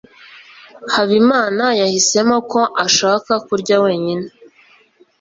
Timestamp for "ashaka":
2.85-3.33